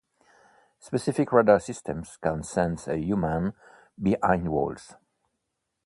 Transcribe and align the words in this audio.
Specific 0.85 1.31
radar 1.31 1.59
systems 1.59 2.17
can 2.17 2.41
sense 2.41 2.87
a 2.87 2.97
human 2.97 3.53
behind 4.01 4.49
walls. 4.49 4.95